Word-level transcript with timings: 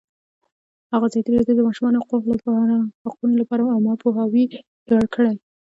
ازادي 0.97 1.29
راډیو 1.35 1.55
د 1.57 1.57
د 1.57 1.61
ماشومانو 1.67 1.97
حقونه 3.03 3.35
لپاره 3.41 3.63
عامه 3.73 3.93
پوهاوي 4.03 4.43
لوړ 4.89 5.03
کړی. 5.15 5.33